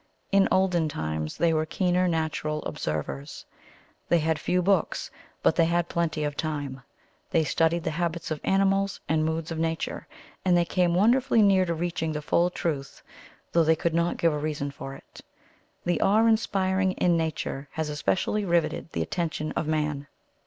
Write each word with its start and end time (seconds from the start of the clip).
In 0.31 0.47
olden 0.49 0.89
times 0.89 1.37
they 1.37 1.53
were 1.53 1.67
keener 1.67 2.07
natural 2.07 2.63
observers. 2.63 3.45
They 4.09 4.17
had 4.17 4.39
few 4.39 4.63
books, 4.63 5.11
but 5.43 5.55
they 5.55 5.65
had 5.65 5.89
plenty 5.89 6.23
of 6.23 6.35
time. 6.35 6.81
They 7.29 7.43
studied 7.43 7.83
the 7.83 7.91
habits 7.91 8.31
of 8.31 8.41
animals 8.43 8.99
and 9.07 9.23
moods 9.23 9.51
of 9.51 9.59
nature, 9.59 10.07
and 10.43 10.57
they 10.57 10.65
came 10.65 10.95
wonderfully 10.95 11.43
near 11.43 11.65
to 11.65 11.75
reaching 11.75 12.13
the 12.13 12.21
full 12.23 12.49
truth, 12.49 13.03
though 13.51 13.63
they 13.63 13.75
could 13.75 13.93
not 13.93 14.17
give 14.17 14.33
a 14.33 14.39
reason 14.39 14.71
for 14.71 14.95
it. 14.95 15.21
The 15.85 16.01
awe 16.01 16.25
inspiring 16.25 16.93
in 16.93 17.15
nature 17.15 17.69
has 17.73 17.87
especially 17.87 18.43
riveted 18.43 18.93
the 18.93 19.03
attention 19.03 19.51
of 19.51 19.67
man. 19.67 20.07